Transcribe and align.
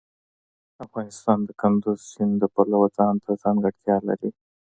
افغانستان 0.85 1.39
د 1.45 1.49
کندز 1.61 1.99
سیند 2.11 2.33
د 2.41 2.43
پلوه 2.53 2.87
ځانته 2.97 3.31
ځانګړتیا 3.43 3.95
لري. 4.09 4.31